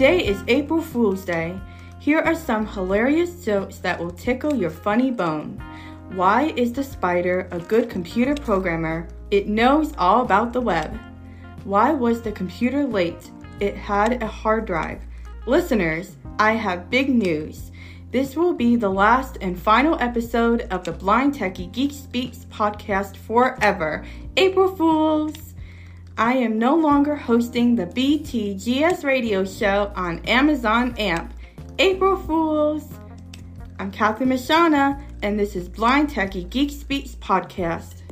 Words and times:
Today 0.00 0.26
is 0.26 0.42
April 0.48 0.80
Fool's 0.80 1.26
Day. 1.26 1.60
Here 1.98 2.20
are 2.20 2.34
some 2.34 2.66
hilarious 2.66 3.44
jokes 3.44 3.76
that 3.80 4.00
will 4.00 4.10
tickle 4.10 4.54
your 4.54 4.70
funny 4.70 5.10
bone. 5.10 5.62
Why 6.14 6.54
is 6.56 6.72
the 6.72 6.82
spider 6.82 7.46
a 7.50 7.58
good 7.58 7.90
computer 7.90 8.34
programmer? 8.34 9.08
It 9.30 9.46
knows 9.46 9.92
all 9.98 10.22
about 10.22 10.54
the 10.54 10.60
web. 10.62 10.98
Why 11.64 11.92
was 11.92 12.22
the 12.22 12.32
computer 12.32 12.86
late? 12.86 13.30
It 13.60 13.76
had 13.76 14.22
a 14.22 14.26
hard 14.26 14.64
drive. 14.64 15.02
Listeners, 15.44 16.16
I 16.38 16.52
have 16.52 16.88
big 16.88 17.10
news. 17.10 17.70
This 18.10 18.36
will 18.36 18.54
be 18.54 18.76
the 18.76 18.88
last 18.88 19.36
and 19.42 19.60
final 19.60 19.98
episode 20.00 20.62
of 20.70 20.82
the 20.82 20.92
Blind 20.92 21.34
Techie 21.34 21.70
Geek 21.72 21.92
Speaks 21.92 22.46
podcast 22.46 23.18
forever. 23.18 24.06
April 24.38 24.74
Fools! 24.74 25.39
I 26.20 26.34
am 26.34 26.58
no 26.58 26.76
longer 26.76 27.16
hosting 27.16 27.74
the 27.74 27.86
BTGS 27.86 29.04
radio 29.04 29.42
show 29.42 29.90
on 29.96 30.18
Amazon 30.26 30.94
AMP. 30.98 31.32
April 31.78 32.14
Fools! 32.14 32.92
I'm 33.78 33.90
Kathy 33.90 34.26
Mashana, 34.26 35.02
and 35.22 35.40
this 35.40 35.56
is 35.56 35.66
Blind 35.66 36.10
Techie 36.10 36.50
Geek 36.50 36.72
Speaks 36.72 37.14
podcast. 37.14 38.02